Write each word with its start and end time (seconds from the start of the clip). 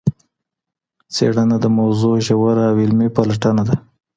څېړنه 1.13 1.57
د 1.61 1.65
موضوع 1.77 2.15
ژوره 2.25 2.63
او 2.69 2.75
علمي 2.83 3.07
پلټنه 3.15 3.63
ده. 3.69 3.75